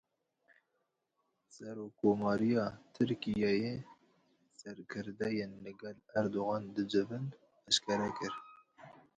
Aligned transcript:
Serokkomariya 1.55 2.65
Tirkiyeyê 2.93 3.75
serkirdeyên 4.59 5.51
li 5.63 5.71
gel 5.81 5.97
Erdogan 6.19 6.63
dicivin 6.75 7.25
eşkere 7.69 8.09
kir. 8.17 8.33